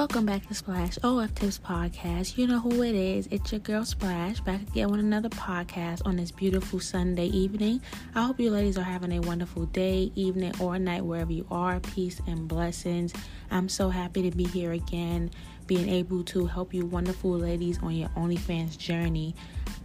Welcome 0.00 0.24
back 0.24 0.48
to 0.48 0.54
Splash 0.54 0.96
OF 1.02 1.34
Tips 1.34 1.58
Podcast. 1.58 2.38
You 2.38 2.46
know 2.46 2.58
who 2.58 2.82
it 2.82 2.94
is. 2.94 3.28
It's 3.30 3.52
your 3.52 3.58
girl 3.58 3.84
Splash 3.84 4.40
back 4.40 4.62
again 4.62 4.88
with 4.88 4.98
another 4.98 5.28
podcast 5.28 6.00
on 6.06 6.16
this 6.16 6.30
beautiful 6.30 6.80
Sunday 6.80 7.26
evening. 7.26 7.82
I 8.14 8.22
hope 8.22 8.40
you 8.40 8.50
ladies 8.50 8.78
are 8.78 8.82
having 8.82 9.12
a 9.12 9.20
wonderful 9.20 9.66
day, 9.66 10.10
evening, 10.14 10.54
or 10.58 10.78
night 10.78 11.04
wherever 11.04 11.30
you 11.30 11.46
are. 11.50 11.80
Peace 11.80 12.18
and 12.26 12.48
blessings. 12.48 13.12
I'm 13.50 13.68
so 13.68 13.90
happy 13.90 14.22
to 14.22 14.34
be 14.34 14.44
here 14.44 14.72
again, 14.72 15.32
being 15.66 15.90
able 15.90 16.24
to 16.24 16.46
help 16.46 16.72
you 16.72 16.86
wonderful 16.86 17.32
ladies 17.32 17.78
on 17.82 17.94
your 17.94 18.08
OnlyFans 18.16 18.78
journey. 18.78 19.34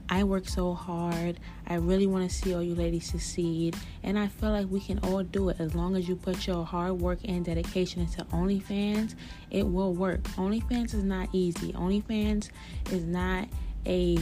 I 0.09 0.23
work 0.23 0.47
so 0.47 0.73
hard. 0.73 1.39
I 1.67 1.75
really 1.75 2.07
want 2.07 2.29
to 2.29 2.35
see 2.35 2.53
all 2.53 2.61
you 2.61 2.75
ladies 2.75 3.09
succeed. 3.09 3.75
And 4.03 4.17
I 4.19 4.27
feel 4.27 4.51
like 4.51 4.67
we 4.69 4.79
can 4.79 4.99
all 4.99 5.23
do 5.23 5.49
it 5.49 5.59
as 5.59 5.75
long 5.75 5.95
as 5.95 6.07
you 6.07 6.15
put 6.15 6.45
your 6.45 6.65
hard 6.65 6.93
work 6.93 7.19
and 7.25 7.43
dedication 7.43 8.01
into 8.01 8.23
OnlyFans. 8.25 9.15
It 9.49 9.63
will 9.63 9.93
work. 9.93 10.23
OnlyFans 10.35 10.93
is 10.93 11.03
not 11.03 11.29
easy. 11.33 11.73
OnlyFans 11.73 12.49
is 12.91 13.03
not 13.03 13.47
a 13.85 14.17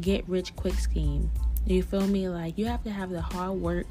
get 0.00 0.28
rich 0.28 0.54
quick 0.56 0.74
scheme. 0.74 1.30
You 1.66 1.82
feel 1.82 2.06
me? 2.06 2.28
Like 2.28 2.56
you 2.56 2.66
have 2.66 2.82
to 2.84 2.90
have 2.90 3.10
the 3.10 3.20
hard 3.20 3.60
work, 3.60 3.86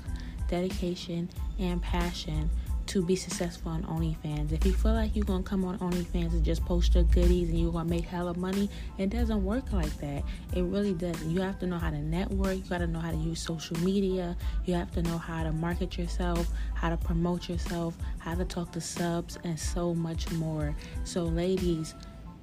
dedication, 0.47 1.29
and 1.59 1.81
passion 1.81 2.49
to 2.87 3.03
be 3.03 3.15
successful 3.15 3.71
on 3.71 3.83
OnlyFans. 3.83 4.51
If 4.51 4.65
you 4.65 4.73
feel 4.73 4.93
like 4.93 5.15
you're 5.15 5.25
gonna 5.25 5.43
come 5.43 5.65
on 5.65 5.77
OnlyFans 5.79 6.31
and 6.31 6.43
just 6.43 6.63
post 6.65 6.95
your 6.95 7.03
goodies 7.03 7.49
and 7.49 7.59
you're 7.59 7.71
gonna 7.71 7.89
make 7.89 8.05
hella 8.05 8.33
money, 8.35 8.69
it 8.97 9.09
doesn't 9.09 9.43
work 9.43 9.71
like 9.71 9.95
that. 9.99 10.23
It 10.53 10.63
really 10.63 10.93
doesn't. 10.93 11.29
You 11.29 11.41
have 11.41 11.59
to 11.59 11.67
know 11.67 11.77
how 11.77 11.89
to 11.89 11.97
network, 11.97 12.55
you 12.55 12.63
gotta 12.69 12.87
know 12.87 12.99
how 12.99 13.11
to 13.11 13.17
use 13.17 13.41
social 13.41 13.77
media, 13.79 14.35
you 14.65 14.73
have 14.73 14.91
to 14.93 15.01
know 15.03 15.17
how 15.17 15.43
to 15.43 15.51
market 15.51 15.97
yourself, 15.97 16.47
how 16.73 16.89
to 16.89 16.97
promote 16.97 17.49
yourself, 17.49 17.97
how 18.19 18.35
to 18.35 18.45
talk 18.45 18.71
to 18.71 18.81
subs, 18.81 19.37
and 19.43 19.59
so 19.59 19.93
much 19.93 20.31
more. 20.31 20.75
So, 21.03 21.23
ladies, 21.23 21.93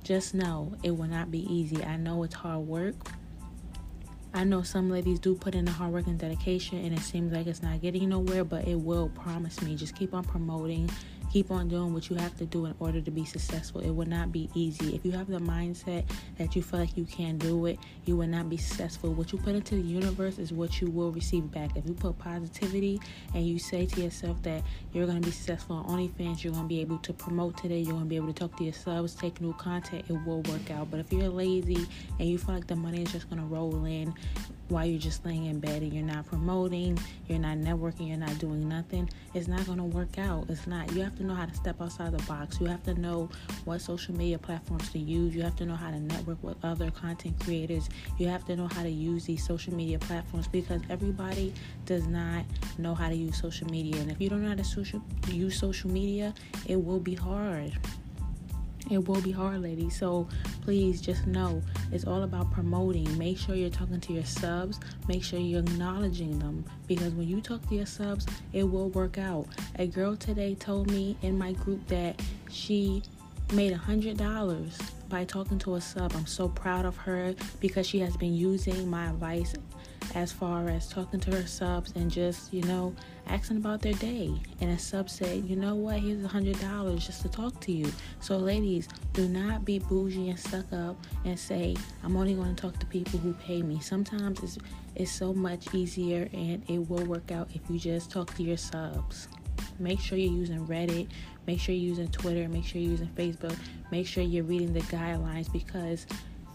just 0.03 0.35
know 0.35 0.75
it 0.83 0.91
will 0.91 1.09
not 1.09 1.31
be 1.31 1.51
easy. 1.53 1.83
I 1.83 1.97
know 1.97 2.23
it's 2.23 2.35
hard 2.35 2.61
work. 2.67 2.95
I 4.37 4.43
know 4.43 4.63
some 4.63 4.91
ladies 4.91 5.21
do 5.21 5.37
put 5.37 5.55
in 5.55 5.65
the 5.65 5.71
hard 5.71 5.93
work 5.93 6.09
and 6.09 6.19
dedication, 6.19 6.85
and 6.85 6.93
it 6.93 7.01
seems 7.03 7.33
like 7.33 7.47
it's 7.47 7.63
not 7.63 7.81
getting 7.81 8.09
nowhere, 8.09 8.43
but 8.43 8.67
it 8.67 8.75
will. 8.75 9.09
Promise 9.11 9.63
me. 9.63 9.77
Just 9.77 9.95
keep 9.95 10.13
on 10.13 10.25
promoting, 10.25 10.91
keep 11.33 11.51
on 11.51 11.69
doing 11.69 11.93
what 11.93 12.09
you 12.11 12.17
have 12.17 12.37
to 12.39 12.47
do 12.47 12.67
in 12.67 12.75
order 12.79 13.01
to 13.01 13.11
be 13.11 13.25
successful. 13.25 13.81
It 13.81 13.91
will 13.91 14.07
not 14.07 14.33
be 14.33 14.49
easy. 14.55 14.95
If 14.95 15.05
you 15.05 15.13
have 15.13 15.29
the 15.29 15.39
mindset 15.39 16.05
that 16.39 16.55
you 16.55 16.63
feel 16.63 16.81
like 16.81 16.97
you 16.97 17.05
can't 17.05 17.39
do 17.39 17.67
it, 17.67 17.79
you 18.05 18.17
will 18.17 18.27
not 18.27 18.49
be 18.49 18.57
successful. 18.57 19.13
What 19.13 19.33
you 19.33 19.39
put 19.39 19.55
into 19.55 19.75
the 19.75 19.83
universe 19.83 20.39
is 20.39 20.53
what 20.53 20.81
you 20.81 20.91
will 20.91 21.13
receive 21.13 21.51
back. 21.51 21.77
If 21.77 21.87
you 21.87 21.95
put 21.95 22.19
positivity 22.19 23.01
and 23.35 23.47
you 23.47 23.59
say 23.59 23.87
to 23.87 24.01
yourself 24.01 24.43
that 24.43 24.63
you're 24.93 25.07
going 25.07 25.21
to 25.21 25.27
be 25.27 25.33
successful 25.33 25.77
on 25.77 25.87
OnlyFans, 25.87 26.45
you're 26.45 26.53
going 26.53 26.65
to 26.65 26.69
be 26.69 26.81
able 26.81 26.99
to 26.99 27.13
promote 27.13 27.57
today, 27.57 27.79
you're 27.79 27.93
going 27.93 28.05
to 28.05 28.09
be 28.09 28.17
able 28.17 28.29
to 28.29 28.33
talk 28.33 28.57
to 28.59 28.65
your 28.65 28.73
subs, 28.73 29.15
take 29.15 29.41
new 29.41 29.53
content, 29.55 30.05
it 30.09 30.13
will 30.25 30.43
work 30.43 30.71
out. 30.71 30.91
But 30.91 31.01
if 31.01 31.13
you're 31.13 31.29
lazy 31.29 31.87
and 32.19 32.29
you 32.29 32.39
feel 32.39 32.55
like 32.55 32.67
the 32.67 32.77
money 32.77 33.03
is 33.03 33.13
just 33.13 33.29
going 33.29 33.41
to 33.41 33.47
roll 33.47 33.85
in, 33.85 34.15
while 34.69 34.87
you're 34.87 35.01
just 35.01 35.25
laying 35.25 35.47
in 35.47 35.61
bed 35.61 35.83
and 35.83 35.93
you're 35.93 36.05
not 36.05 36.27
promoting, 36.27 36.99
you're 37.29 37.39
not 37.39 37.59
networking, 37.59 38.09
you're 38.09 38.17
not 38.17 38.37
doing 38.39 38.69
nothing, 38.69 39.09
it's 39.35 39.49
not 39.49 39.65
going 39.67 39.79
to 39.79 39.85
work 39.85 40.19
out. 40.19 40.47
It's 40.49 40.67
not. 40.67 40.93
You 40.93 41.03
have 41.03 41.17
to 41.17 41.25
know 41.25 41.35
how 41.35 41.47
to 41.47 41.55
step 41.55 41.81
outside 41.81 42.13
the 42.13 42.23
box. 42.25 42.61
You 42.61 42.67
have 42.67 42.83
to 42.85 42.95
know 42.95 43.29
what 43.65 43.81
social 43.81 44.15
media 44.15 44.39
platforms 44.39 44.91
to 44.91 44.99
use. 44.99 45.35
You 45.35 45.43
have 45.43 45.57
to 45.57 45.67
know 45.67 45.75
how 45.75 45.91
to 45.91 46.01
network 46.01 46.43
with 46.43 46.57
other 46.65 46.91
content 46.91 47.39
creators. 47.41 47.89
You 48.19 48.29
have 48.29 48.45
to 48.47 48.57
know 48.57 48.69
how 48.69 48.83
to 48.83 48.91
use 48.91 49.25
these 49.25 49.45
social 49.45 49.75
media 49.75 49.99
platforms 49.99 50.49
because 50.49 50.81
everybody 50.89 51.53
does 51.85 52.07
not 52.07 52.45
know 52.79 52.95
how 52.95 53.09
to 53.09 53.15
use 53.15 53.39
social 53.39 53.69
media. 53.69 54.01
And 54.01 54.11
if 54.11 54.21
you 54.21 54.29
don't 54.29 54.43
know 54.43 54.49
how 54.49 54.55
to 54.55 54.65
social, 54.65 55.03
use 55.29 55.59
social 55.59 55.91
media, 55.91 56.33
it 56.67 56.83
will 56.83 57.01
be 57.01 57.15
hard 57.15 57.73
it 58.91 59.09
will 59.09 59.21
be 59.21 59.33
hard, 59.33 59.63
ladies. 59.63 59.99
So 59.99 60.29
please 60.63 61.01
just 61.01 61.27
know 61.27 61.63
it's 61.93 62.05
all 62.05 62.23
about 62.23 62.51
promoting. 62.53 63.17
Make 63.19 63.39
sure 63.39 63.55
you're 63.55 63.71
talking 63.71 64.01
to 64.01 64.13
your 64.13 64.25
subs. 64.25 64.81
Make 65.09 65.25
sure 65.25 65.39
you're 65.39 65.61
acknowledging 65.61 66.39
them 66.39 66.65
because 66.87 67.13
when 67.13 67.29
you 67.29 67.41
talk 67.41 67.67
to 67.69 67.75
your 67.75 67.87
subs, 67.87 68.27
it 68.53 68.65
will 68.65 68.91
work 68.91 69.19
out. 69.19 69.47
A 69.77 69.87
girl 69.87 70.17
today 70.17 70.55
told 70.55 70.91
me 70.91 71.17
in 71.23 71.39
my 71.39 71.53
group 71.53 71.87
that 71.89 72.21
she 72.51 73.03
made 73.53 73.73
a 73.73 73.77
hundred 73.77 74.17
dollars 74.17 74.79
by 75.09 75.25
talking 75.25 75.59
to 75.61 75.75
a 75.75 75.81
sub. 75.81 76.13
I'm 76.15 76.27
so 76.27 76.49
proud 76.49 76.85
of 76.85 76.97
her 76.97 77.35
because 77.61 77.87
she 77.87 78.01
has 78.01 78.17
been 78.17 78.35
using 78.35 78.89
my 78.89 79.07
advice 79.07 79.55
as 80.15 80.33
far 80.33 80.69
as 80.69 80.89
talking 80.89 81.21
to 81.21 81.31
her 81.33 81.47
subs 81.47 81.93
and 81.97 82.11
just, 82.11 82.53
you 82.53 82.63
know, 82.63 82.95
asking 83.27 83.57
about 83.59 83.83
their 83.83 83.95
day. 83.95 84.33
And 84.61 84.71
a 84.71 84.79
sub 84.79 85.09
said, 85.11 85.45
you 85.45 85.57
know 85.57 85.75
what, 85.75 86.01
here's 86.01 86.25
a 86.25 86.29
hundred 86.29 86.61
dollars 86.61 87.07
just 87.07 87.23
to 87.23 87.29
talk 87.29 87.59
to 87.61 87.73
you. 87.73 87.91
So 88.21 88.37
ladies, 88.37 88.89
do 89.13 89.29
not 89.29 89.65
be 89.65 89.79
bougie 89.79 90.31
and 90.31 90.39
stuck 90.39 90.73
up 90.73 90.97
and 91.25 91.39
say, 91.39 91.77
I'm 92.03 92.17
only 92.17 92.35
going 92.35 92.55
to 92.55 92.61
talk 92.61 92.79
to 92.79 92.87
people 92.87 93.19
who 93.19 93.33
pay 93.35 93.63
me. 93.63 93.81
Sometimes 93.81 94.43
it's 94.43 94.59
it's 94.97 95.11
so 95.11 95.35
much 95.35 95.75
easier 95.75 96.29
and 96.33 96.63
it 96.69 96.89
will 96.89 97.05
work 97.05 97.33
out 97.33 97.49
if 97.53 97.63
you 97.69 97.79
just 97.79 98.11
talk 98.11 98.33
to 98.37 98.43
your 98.43 98.57
subs. 98.57 99.29
Make 99.79 99.99
sure 100.01 100.17
you're 100.19 100.33
using 100.33 100.65
Reddit, 100.67 101.09
make 101.47 101.59
sure 101.61 101.75
you're 101.75 101.89
using 101.89 102.09
Twitter, 102.09 102.49
make 102.49 102.65
sure 102.65 102.81
you're 102.81 102.93
using 102.93 103.09
Facebook, 103.09 103.57
make 103.91 104.07
sure 104.07 104.23
you're 104.23 104.45
reading 104.45 104.73
the 104.73 104.81
guidelines 104.83 105.53
because 105.53 106.07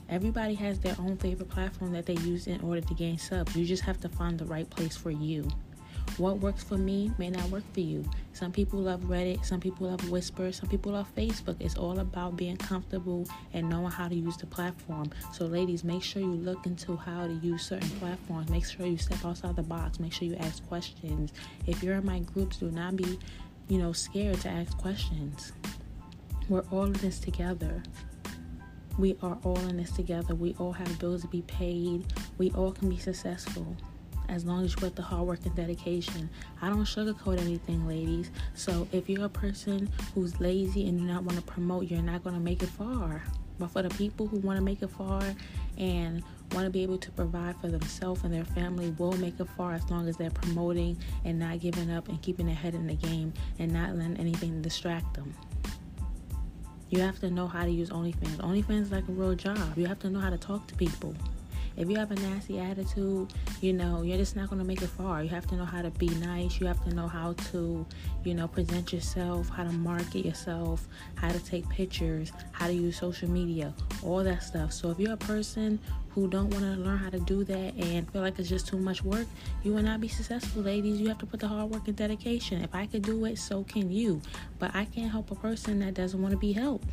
Everybody 0.09 0.55
has 0.55 0.79
their 0.79 0.95
own 0.99 1.17
favorite 1.17 1.49
platform 1.49 1.91
that 1.93 2.07
they 2.07 2.15
use 2.15 2.47
in 2.47 2.59
order 2.61 2.81
to 2.81 2.93
gain 2.95 3.17
subs. 3.17 3.55
You 3.55 3.65
just 3.65 3.83
have 3.83 4.01
to 4.01 4.09
find 4.09 4.39
the 4.39 4.45
right 4.45 4.67
place 4.69 4.97
for 4.97 5.11
you. 5.11 5.47
What 6.17 6.39
works 6.39 6.63
for 6.63 6.77
me 6.77 7.11
may 7.17 7.29
not 7.29 7.49
work 7.49 7.63
for 7.73 7.79
you. 7.79 8.03
Some 8.33 8.51
people 8.51 8.79
love 8.79 9.01
Reddit, 9.01 9.45
some 9.45 9.59
people 9.59 9.87
love 9.87 10.09
Whisper, 10.09 10.51
some 10.51 10.67
people 10.67 10.93
love 10.93 11.07
Facebook. 11.15 11.55
It's 11.59 11.77
all 11.77 11.99
about 11.99 12.35
being 12.35 12.57
comfortable 12.57 13.27
and 13.53 13.69
knowing 13.69 13.91
how 13.91 14.07
to 14.07 14.15
use 14.15 14.35
the 14.35 14.47
platform. 14.47 15.11
So, 15.31 15.45
ladies, 15.45 15.83
make 15.83 16.03
sure 16.03 16.21
you 16.21 16.33
look 16.33 16.65
into 16.65 16.97
how 16.97 17.27
to 17.27 17.33
use 17.33 17.63
certain 17.63 17.89
platforms. 17.91 18.49
Make 18.49 18.65
sure 18.65 18.85
you 18.85 18.97
step 18.97 19.23
outside 19.23 19.55
the 19.55 19.63
box. 19.63 19.99
Make 19.99 20.11
sure 20.11 20.27
you 20.27 20.35
ask 20.37 20.67
questions. 20.67 21.31
If 21.67 21.83
you're 21.83 21.95
in 21.95 22.05
my 22.05 22.19
groups, 22.19 22.57
do 22.57 22.71
not 22.71 22.95
be, 22.95 23.19
you 23.67 23.77
know, 23.77 23.93
scared 23.93 24.41
to 24.41 24.49
ask 24.49 24.75
questions. 24.77 25.53
We're 26.49 26.65
all 26.71 26.85
in 26.85 26.93
this 26.93 27.19
together. 27.19 27.83
We 28.99 29.15
are 29.23 29.37
all 29.45 29.57
in 29.59 29.77
this 29.77 29.91
together. 29.91 30.35
We 30.35 30.55
all 30.59 30.73
have 30.73 30.99
bills 30.99 31.21
to 31.21 31.27
be 31.29 31.41
paid. 31.43 32.03
We 32.37 32.51
all 32.51 32.73
can 32.73 32.89
be 32.89 32.97
successful 32.97 33.77
as 34.27 34.43
long 34.43 34.65
as 34.65 34.71
you 34.71 34.77
put 34.77 34.97
the 34.97 35.01
hard 35.01 35.25
work 35.25 35.45
and 35.45 35.55
dedication. 35.55 36.29
I 36.61 36.67
don't 36.67 36.81
sugarcoat 36.81 37.39
anything, 37.39 37.87
ladies. 37.87 38.29
So 38.55 38.89
if 38.91 39.07
you're 39.07 39.23
a 39.23 39.29
person 39.29 39.89
who's 40.13 40.41
lazy 40.41 40.89
and 40.89 40.99
you 40.99 41.07
not 41.07 41.23
want 41.23 41.37
to 41.37 41.43
promote, 41.43 41.85
you're 41.85 42.01
not 42.01 42.25
going 42.25 42.35
to 42.35 42.41
make 42.41 42.61
it 42.61 42.67
far. 42.67 43.23
But 43.57 43.71
for 43.71 43.81
the 43.81 43.89
people 43.89 44.27
who 44.27 44.39
want 44.39 44.57
to 44.57 44.63
make 44.63 44.81
it 44.81 44.89
far 44.89 45.23
and 45.77 46.21
want 46.51 46.65
to 46.65 46.69
be 46.69 46.83
able 46.83 46.97
to 46.97 47.11
provide 47.11 47.55
for 47.61 47.69
themselves 47.69 48.25
and 48.25 48.33
their 48.33 48.43
family 48.43 48.93
will 48.97 49.13
make 49.13 49.39
it 49.39 49.47
far 49.55 49.75
as 49.75 49.89
long 49.89 50.09
as 50.09 50.17
they're 50.17 50.29
promoting 50.29 50.97
and 51.23 51.39
not 51.39 51.61
giving 51.61 51.89
up 51.89 52.09
and 52.09 52.21
keeping 52.21 52.47
their 52.47 52.55
head 52.55 52.75
in 52.75 52.85
the 52.85 52.95
game 52.95 53.33
and 53.59 53.71
not 53.71 53.95
letting 53.95 54.17
anything 54.17 54.61
distract 54.61 55.13
them. 55.13 55.33
You 56.89 57.01
have 57.01 57.19
to 57.19 57.29
know 57.29 57.47
how 57.47 57.65
to 57.65 57.69
use 57.69 57.91
OnlyFans. 57.91 58.37
OnlyFans 58.37 58.81
is 58.81 58.91
like 58.91 59.07
a 59.07 59.11
real 59.11 59.35
job. 59.35 59.77
You 59.77 59.85
have 59.85 59.99
to 59.99 60.09
know 60.09 60.19
how 60.19 60.31
to 60.31 60.37
talk 60.37 60.65
to 60.67 60.75
people. 60.75 61.13
If 61.79 61.89
you 61.89 61.95
have 61.95 62.11
a 62.11 62.15
nasty 62.15 62.59
attitude, 62.59 63.33
you 63.61 63.71
know, 63.71 64.01
you're 64.01 64.17
just 64.17 64.35
not 64.35 64.49
going 64.49 64.59
to 64.59 64.67
make 64.67 64.81
it 64.81 64.89
far. 64.89 65.23
You 65.23 65.29
have 65.29 65.47
to 65.47 65.55
know 65.55 65.63
how 65.63 65.81
to 65.81 65.89
be 65.91 66.09
nice. 66.09 66.59
You 66.59 66.67
have 66.67 66.83
to 66.83 66.93
know 66.93 67.07
how 67.07 67.33
to, 67.51 67.85
you 68.25 68.33
know, 68.33 68.49
present 68.49 68.91
yourself, 68.91 69.47
how 69.47 69.63
to 69.63 69.71
market 69.71 70.25
yourself, 70.25 70.85
how 71.15 71.29
to 71.29 71.39
take 71.39 71.67
pictures, 71.69 72.33
how 72.51 72.67
to 72.67 72.73
use 72.73 72.97
social 72.97 73.29
media, 73.29 73.73
all 74.03 74.25
that 74.25 74.43
stuff. 74.43 74.73
So 74.73 74.91
if 74.91 74.99
you're 74.99 75.13
a 75.13 75.17
person 75.17 75.79
who 76.09 76.27
don't 76.27 76.49
want 76.49 76.63
to 76.65 76.71
learn 76.71 76.97
how 76.97 77.11
to 77.11 77.19
do 77.19 77.45
that 77.45 77.73
and 77.75 78.11
feel 78.11 78.23
like 78.23 78.37
it's 78.39 78.49
just 78.49 78.67
too 78.67 78.77
much 78.77 79.01
work, 79.01 79.27
you 79.63 79.73
will 79.73 79.83
not 79.83 80.01
be 80.01 80.09
successful, 80.09 80.61
ladies. 80.61 80.99
You 80.99 81.07
have 81.07 81.19
to 81.19 81.25
put 81.25 81.39
the 81.39 81.47
hard 81.47 81.71
work 81.71 81.87
and 81.87 81.95
dedication. 81.95 82.61
If 82.61 82.75
I 82.75 82.87
could 82.87 83.03
do 83.03 83.23
it, 83.23 83.37
so 83.37 83.63
can 83.63 83.89
you. 83.89 84.21
But 84.57 84.75
I 84.75 84.83
can't 84.83 85.11
help 85.11 85.31
a 85.31 85.35
person 85.35 85.79
that 85.79 85.93
doesn't 85.93 86.21
want 86.21 86.33
to 86.33 86.37
be 86.37 86.51
helped. 86.51 86.85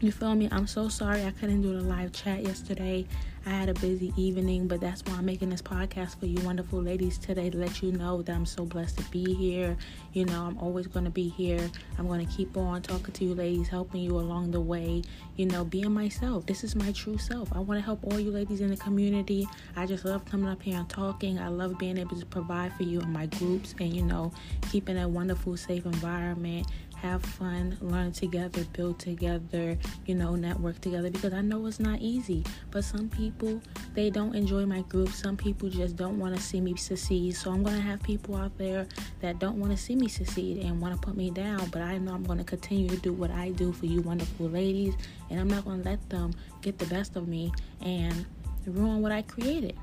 You 0.00 0.12
feel 0.12 0.36
me? 0.36 0.48
I'm 0.52 0.68
so 0.68 0.88
sorry 0.88 1.24
I 1.24 1.32
couldn't 1.32 1.62
do 1.62 1.74
the 1.74 1.82
live 1.82 2.12
chat 2.12 2.44
yesterday. 2.44 3.04
I 3.44 3.50
had 3.50 3.68
a 3.68 3.74
busy 3.74 4.12
evening, 4.16 4.68
but 4.68 4.80
that's 4.80 5.02
why 5.04 5.14
I'm 5.14 5.24
making 5.24 5.50
this 5.50 5.62
podcast 5.62 6.20
for 6.20 6.26
you 6.26 6.40
wonderful 6.44 6.80
ladies 6.80 7.18
today 7.18 7.50
to 7.50 7.58
let 7.58 7.82
you 7.82 7.90
know 7.90 8.22
that 8.22 8.32
I'm 8.32 8.46
so 8.46 8.64
blessed 8.64 8.98
to 8.98 9.04
be 9.04 9.34
here. 9.34 9.76
You 10.12 10.26
know, 10.26 10.44
I'm 10.44 10.58
always 10.58 10.86
going 10.86 11.06
to 11.06 11.10
be 11.10 11.28
here. 11.30 11.68
I'm 11.98 12.06
going 12.06 12.24
to 12.24 12.32
keep 12.32 12.56
on 12.56 12.82
talking 12.82 13.12
to 13.12 13.24
you 13.24 13.34
ladies, 13.34 13.66
helping 13.66 14.02
you 14.02 14.18
along 14.18 14.52
the 14.52 14.60
way, 14.60 15.02
you 15.36 15.46
know, 15.46 15.64
being 15.64 15.92
myself. 15.92 16.46
This 16.46 16.62
is 16.62 16.76
my 16.76 16.92
true 16.92 17.18
self. 17.18 17.48
I 17.52 17.58
want 17.58 17.80
to 17.80 17.84
help 17.84 18.04
all 18.04 18.20
you 18.20 18.30
ladies 18.30 18.60
in 18.60 18.70
the 18.70 18.76
community. 18.76 19.48
I 19.74 19.86
just 19.86 20.04
love 20.04 20.24
coming 20.26 20.48
up 20.48 20.62
here 20.62 20.78
and 20.78 20.88
talking. 20.88 21.40
I 21.40 21.48
love 21.48 21.76
being 21.76 21.98
able 21.98 22.20
to 22.20 22.26
provide 22.26 22.72
for 22.74 22.84
you 22.84 23.00
in 23.00 23.12
my 23.12 23.26
groups 23.26 23.74
and, 23.80 23.92
you 23.92 24.02
know, 24.02 24.30
keeping 24.70 24.98
a 24.98 25.08
wonderful, 25.08 25.56
safe 25.56 25.86
environment 25.86 26.68
have 27.02 27.22
fun, 27.22 27.76
learn 27.80 28.12
together, 28.12 28.64
build 28.72 28.98
together, 28.98 29.78
you 30.06 30.14
know, 30.14 30.34
network 30.34 30.80
together 30.80 31.10
because 31.10 31.32
I 31.32 31.40
know 31.40 31.66
it's 31.66 31.80
not 31.80 32.00
easy. 32.00 32.44
But 32.70 32.84
some 32.84 33.08
people, 33.08 33.60
they 33.94 34.10
don't 34.10 34.34
enjoy 34.34 34.66
my 34.66 34.82
group. 34.82 35.10
Some 35.10 35.36
people 35.36 35.68
just 35.68 35.96
don't 35.96 36.18
want 36.18 36.34
to 36.36 36.42
see 36.42 36.60
me 36.60 36.76
succeed. 36.76 37.36
So 37.36 37.50
I'm 37.50 37.62
going 37.62 37.76
to 37.76 37.82
have 37.82 38.02
people 38.02 38.36
out 38.36 38.56
there 38.58 38.86
that 39.20 39.38
don't 39.38 39.58
want 39.60 39.72
to 39.72 39.78
see 39.78 39.94
me 39.94 40.08
succeed 40.08 40.58
and 40.58 40.80
want 40.80 40.94
to 40.94 41.00
put 41.00 41.16
me 41.16 41.30
down. 41.30 41.68
But 41.70 41.82
I 41.82 41.98
know 41.98 42.14
I'm 42.14 42.24
going 42.24 42.38
to 42.38 42.44
continue 42.44 42.88
to 42.88 42.96
do 42.96 43.12
what 43.12 43.30
I 43.30 43.50
do 43.50 43.72
for 43.72 43.86
you, 43.86 44.02
wonderful 44.02 44.48
ladies. 44.48 44.94
And 45.30 45.38
I'm 45.40 45.48
not 45.48 45.64
going 45.64 45.82
to 45.82 45.88
let 45.88 46.10
them 46.10 46.32
get 46.62 46.78
the 46.78 46.86
best 46.86 47.16
of 47.16 47.28
me 47.28 47.52
and 47.80 48.26
ruin 48.66 49.02
what 49.02 49.12
I 49.12 49.22
created. 49.22 49.76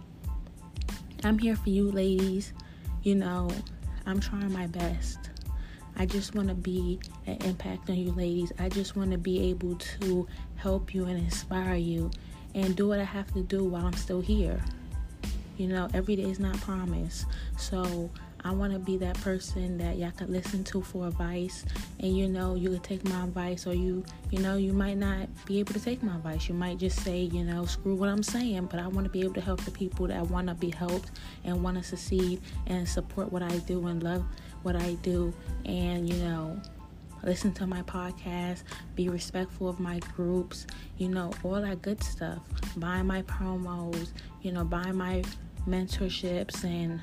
I'm 1.24 1.40
here 1.40 1.56
for 1.56 1.70
you, 1.70 1.92
ladies. 1.92 2.54
You 3.04 3.16
know, 3.16 3.50
I'm 4.06 4.20
trying 4.20 4.52
my 4.52 4.68
best. 4.68 5.30
I 5.98 6.06
just 6.06 6.36
want 6.36 6.50
to 6.50 6.56
be 6.56 7.00
an 7.26 7.38
impact 7.46 7.90
on 7.90 7.96
you, 7.96 8.12
ladies. 8.12 8.52
I 8.60 8.70
just 8.70 8.96
want 8.96 9.12
to 9.12 9.18
be 9.18 9.50
able 9.50 9.76
to 9.76 10.28
help 10.56 10.94
you 10.94 11.06
and 11.06 11.18
inspire 11.18 11.76
you 11.76 12.12
and 12.54 12.76
do 12.76 12.88
what 12.88 13.00
I 13.00 13.04
have 13.04 13.34
to 13.34 13.42
do 13.42 13.64
while 13.64 13.86
I'm 13.86 13.94
still 13.94 14.22
here. 14.22 14.60
You 15.58 15.68
know, 15.68 15.88
every 15.94 16.16
day 16.16 16.24
is 16.24 16.40
not 16.40 16.60
promised. 16.62 17.26
So 17.58 18.10
I 18.46 18.52
want 18.52 18.74
to 18.74 18.80
be 18.80 18.96
that 18.98 19.20
person 19.22 19.80
that 19.80 19.98
y'all 19.98 20.12
could 20.12 20.30
listen 20.30 20.64
to 20.66 20.84
for 20.84 21.08
advice, 21.08 21.66
and 22.00 22.16
you 22.16 22.30
know, 22.30 22.54
you 22.54 22.70
could 22.70 22.84
take 22.84 23.04
my 23.04 23.24
advice, 23.24 23.66
or 23.66 23.74
you, 23.74 24.06
you 24.30 24.38
know, 24.38 24.56
you 24.56 24.72
might 24.72 24.98
not 24.98 25.28
be 25.48 25.60
able 25.60 25.74
to 25.74 25.80
take 25.80 26.04
my 26.04 26.16
advice. 26.16 26.48
You 26.48 26.54
might 26.54 26.78
just 26.78 27.04
say, 27.04 27.22
you 27.22 27.44
know, 27.44 27.66
screw 27.66 27.96
what 27.96 28.08
I'm 28.08 28.22
saying. 28.22 28.68
But 28.68 28.80
I 28.80 28.88
want 28.88 29.06
to 29.06 29.10
be 29.10 29.22
able 29.22 29.34
to 29.34 29.42
help 29.42 29.66
the 29.66 29.72
people 29.72 30.06
that 30.08 30.30
want 30.30 30.48
to 30.48 30.54
be 30.54 30.70
helped 30.70 31.10
and 31.44 31.64
want 31.64 31.78
to 31.78 31.84
succeed 31.84 32.40
and 32.68 32.88
support 32.88 33.32
what 33.32 33.42
I 33.42 33.58
do 33.58 33.88
and 33.88 34.04
love 34.04 34.24
what 34.62 34.76
I 34.76 34.94
do, 35.02 35.34
and 35.66 36.08
you 36.08 36.18
know, 36.20 36.62
listen 37.24 37.52
to 37.54 37.66
my 37.66 37.82
podcast, 37.82 38.62
be 38.94 39.10
respectful 39.10 39.68
of 39.68 39.80
my 39.80 39.98
groups, 40.16 40.68
you 41.00 41.10
know, 41.10 41.34
all 41.44 41.60
that 41.60 41.82
good 41.82 42.04
stuff. 42.04 42.38
Buy 42.78 43.02
my 43.02 43.24
promos, 43.24 44.10
you 44.44 44.52
know, 44.52 44.64
buy 44.64 44.92
my 44.92 45.24
mentorships 45.68 46.64
and 46.64 47.02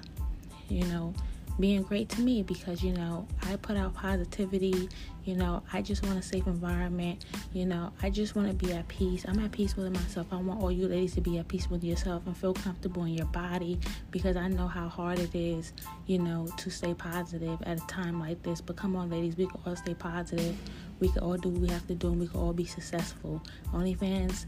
you 0.69 0.85
know 0.85 1.13
being 1.61 1.83
great 1.83 2.09
to 2.11 2.21
me 2.21 2.43
because 2.43 2.83
you 2.83 2.93
know 2.93 3.27
I 3.43 3.57
put 3.57 3.77
out 3.77 3.95
positivity. 3.95 4.89
You 5.25 5.37
know, 5.37 5.63
I 5.73 5.83
just 5.83 6.05
want 6.05 6.19
a 6.19 6.23
safe 6.23 6.47
environment. 6.49 7.25
You 7.53 7.67
know, 7.67 7.93
I 8.03 8.11
just 8.11 8.35
want 8.35 8.49
to 8.49 8.55
be 8.55 8.73
at 8.73 8.89
peace. 8.89 9.25
I'm 9.29 9.39
at 9.39 9.53
peace 9.53 9.77
with 9.77 9.93
myself. 9.93 10.27
I 10.33 10.37
want 10.37 10.61
all 10.61 10.73
you 10.73 10.89
ladies 10.89 11.15
to 11.15 11.21
be 11.21 11.39
at 11.39 11.47
peace 11.47 11.71
with 11.71 11.85
yourself 11.85 12.27
and 12.27 12.37
feel 12.37 12.55
comfortable 12.55 13.05
in 13.05 13.15
your 13.15 13.27
body 13.27 13.79
because 14.11 14.37
I 14.37 14.49
know 14.49 14.67
how 14.67 14.89
hard 14.89 15.21
it 15.21 15.35
is, 15.35 15.73
you 16.07 16.19
know, 16.19 16.49
to 16.57 16.71
stay 16.71 16.93
positive 16.93 17.63
at 17.63 17.81
a 17.81 17.87
time 17.87 18.19
like 18.19 18.43
this. 18.43 18.61
But 18.61 18.77
come 18.77 18.97
on, 18.97 19.11
ladies, 19.11 19.37
we 19.37 19.47
can 19.47 19.61
all 19.65 19.77
stay 19.77 19.95
positive. 19.95 20.57
We 20.99 21.09
can 21.09 21.23
all 21.23 21.37
do 21.37 21.51
what 21.51 21.61
we 21.61 21.69
have 21.69 21.87
to 21.87 21.95
do 21.95 22.09
and 22.09 22.21
we 22.21 22.27
can 22.27 22.41
all 22.41 22.53
be 22.53 22.65
successful. 22.65 23.41
OnlyFans 23.73 24.47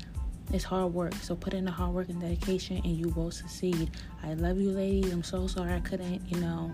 it's 0.52 0.64
hard 0.64 0.92
work. 0.92 1.14
So 1.14 1.34
put 1.34 1.54
in 1.54 1.64
the 1.64 1.70
hard 1.70 1.94
work 1.94 2.08
and 2.08 2.20
dedication 2.20 2.76
and 2.84 2.96
you 2.96 3.08
will 3.10 3.30
succeed. 3.30 3.90
I 4.22 4.34
love 4.34 4.58
you 4.58 4.70
ladies. 4.70 5.12
I'm 5.12 5.22
so 5.22 5.46
sorry 5.46 5.72
I 5.72 5.80
couldn't, 5.80 6.20
you 6.28 6.40
know, 6.40 6.72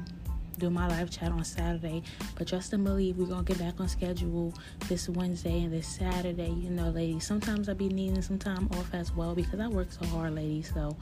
do 0.60 0.70
my 0.70 0.86
live 0.86 1.10
chat 1.10 1.32
on 1.32 1.44
Saturday. 1.44 2.02
But 2.36 2.48
trust 2.48 2.72
and 2.72 2.84
believe 2.84 3.16
we're 3.16 3.26
gonna 3.26 3.42
get 3.42 3.58
back 3.58 3.80
on 3.80 3.88
schedule 3.88 4.54
this 4.88 5.08
Wednesday 5.08 5.64
and 5.64 5.72
this 5.72 5.88
Saturday. 5.88 6.50
You 6.50 6.70
know, 6.70 6.90
ladies. 6.90 7.26
Sometimes 7.26 7.68
I 7.68 7.72
be 7.72 7.88
needing 7.88 8.22
some 8.22 8.38
time 8.38 8.68
off 8.72 8.92
as 8.94 9.12
well 9.14 9.34
because 9.34 9.58
I 9.58 9.68
work 9.68 9.88
so 9.90 10.06
hard, 10.06 10.34
ladies. 10.34 10.70
So, 10.72 10.96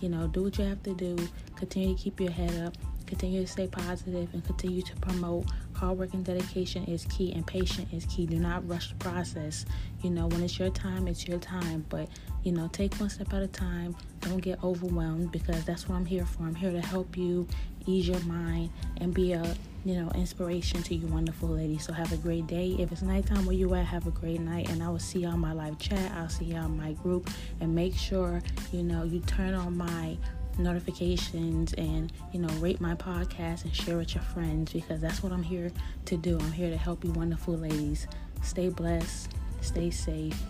you 0.00 0.08
know, 0.08 0.26
do 0.26 0.42
what 0.42 0.58
you 0.58 0.64
have 0.64 0.82
to 0.82 0.94
do. 0.94 1.16
Continue 1.56 1.96
to 1.96 2.02
keep 2.02 2.20
your 2.20 2.32
head 2.32 2.54
up. 2.66 2.74
Continue 3.06 3.42
to 3.42 3.46
stay 3.46 3.68
positive 3.68 4.32
and 4.32 4.44
continue 4.44 4.82
to 4.82 4.96
promote 4.96 5.46
hard 5.84 5.98
work 5.98 6.14
and 6.14 6.24
dedication 6.24 6.84
is 6.84 7.04
key 7.06 7.32
and 7.32 7.46
patience 7.46 7.92
is 7.92 8.06
key. 8.06 8.26
Do 8.26 8.38
not 8.38 8.66
rush 8.66 8.88
the 8.88 8.94
process. 8.96 9.66
You 10.02 10.10
know, 10.10 10.26
when 10.28 10.42
it's 10.42 10.58
your 10.58 10.70
time, 10.70 11.06
it's 11.06 11.26
your 11.28 11.38
time. 11.38 11.84
But, 11.88 12.08
you 12.42 12.52
know, 12.52 12.68
take 12.72 12.94
one 12.94 13.10
step 13.10 13.32
at 13.34 13.42
a 13.42 13.48
time. 13.48 13.94
Don't 14.20 14.38
get 14.38 14.62
overwhelmed 14.64 15.30
because 15.30 15.62
that's 15.64 15.88
what 15.88 15.96
I'm 15.96 16.06
here 16.06 16.24
for. 16.24 16.44
I'm 16.44 16.54
here 16.54 16.72
to 16.72 16.80
help 16.80 17.16
you 17.16 17.46
ease 17.86 18.08
your 18.08 18.20
mind 18.20 18.70
and 18.98 19.12
be 19.12 19.34
a 19.34 19.54
you 19.84 19.94
know 19.94 20.10
inspiration 20.14 20.82
to 20.82 20.94
you 20.94 21.06
wonderful 21.08 21.50
ladies 21.50 21.84
so 21.84 21.92
have 21.92 22.10
a 22.10 22.16
great 22.16 22.46
day 22.46 22.74
if 22.78 22.90
it's 22.90 23.02
nighttime 23.02 23.44
where 23.44 23.54
you 23.54 23.74
at 23.74 23.84
have 23.84 24.06
a 24.06 24.10
great 24.10 24.40
night 24.40 24.70
and 24.70 24.82
i 24.82 24.88
will 24.88 24.98
see 24.98 25.26
on 25.26 25.38
my 25.38 25.52
live 25.52 25.78
chat 25.78 26.10
i'll 26.12 26.26
see 26.26 26.54
on 26.54 26.74
my 26.74 26.92
group 26.92 27.28
and 27.60 27.74
make 27.74 27.94
sure 27.94 28.42
you 28.72 28.82
know 28.82 29.04
you 29.04 29.20
turn 29.20 29.52
on 29.52 29.76
my 29.76 30.16
notifications 30.58 31.72
and 31.74 32.12
you 32.32 32.40
know 32.40 32.48
rate 32.54 32.80
my 32.80 32.94
podcast 32.94 33.64
and 33.64 33.74
share 33.74 33.96
with 33.96 34.14
your 34.14 34.24
friends 34.24 34.72
because 34.72 35.00
that's 35.00 35.22
what 35.22 35.32
I'm 35.32 35.42
here 35.42 35.70
to 36.06 36.16
do. 36.16 36.38
I'm 36.38 36.52
here 36.52 36.70
to 36.70 36.76
help 36.76 37.04
you 37.04 37.12
wonderful 37.12 37.54
ladies. 37.54 38.06
Stay 38.42 38.68
blessed, 38.68 39.32
stay 39.60 39.90
safe. 39.90 40.40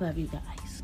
Love 0.00 0.16
you 0.16 0.28
guys. 0.28 0.79